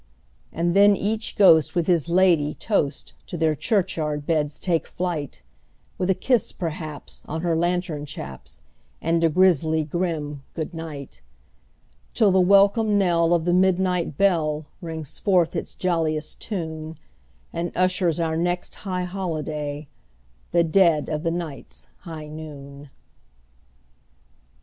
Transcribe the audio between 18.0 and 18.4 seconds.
our